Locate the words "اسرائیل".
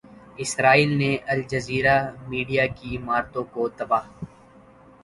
0.39-0.91